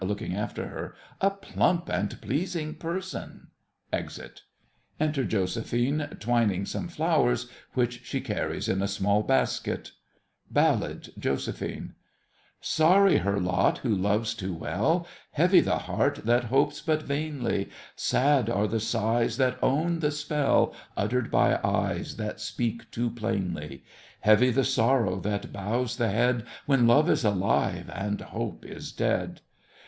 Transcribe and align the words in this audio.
(looking 0.03 0.33
after 0.35 0.69
her). 0.69 0.95
A 1.21 1.29
plump 1.29 1.87
and 1.87 2.19
pleasing 2.21 2.73
person! 2.73 3.49
[Exit. 3.93 4.41
Enter 4.99 5.23
JOSEPHINE, 5.23 6.17
twining 6.19 6.65
some 6.65 6.87
flowers 6.87 7.47
which 7.75 8.01
she 8.03 8.19
carries 8.19 8.67
in 8.67 8.81
a 8.81 8.87
small 8.87 9.21
basket 9.21 9.91
BALLAD 10.49 11.11
JOSEPHINE 11.19 11.93
Sorry 12.59 13.17
her 13.17 13.39
lot 13.39 13.77
who 13.85 13.93
loves 13.93 14.33
too 14.33 14.55
well, 14.55 15.05
Heavy 15.33 15.59
the 15.59 15.77
heart 15.77 16.25
that 16.25 16.45
hopes 16.45 16.81
but 16.81 17.03
vainly, 17.03 17.69
Sad 17.95 18.49
are 18.49 18.65
the 18.67 18.79
sighs 18.79 19.37
that 19.37 19.59
own 19.61 19.99
the 19.99 20.09
spell, 20.09 20.73
Uttered 20.97 21.29
by 21.29 21.59
eyes 21.63 22.15
that 22.15 22.39
speak 22.39 22.89
too 22.89 23.11
plainly; 23.11 23.83
Heavy 24.21 24.49
the 24.49 24.63
sorrow 24.65 25.19
that 25.19 25.53
bows 25.53 25.97
the 25.97 26.09
head 26.09 26.43
When 26.65 26.87
love 26.87 27.07
is 27.07 27.23
alive 27.23 27.87
and 27.93 28.19
hope 28.21 28.65
is 28.65 28.91
dead! 28.91 29.41